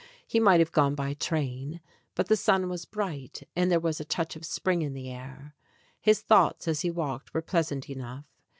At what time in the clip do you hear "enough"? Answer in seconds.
7.87-8.25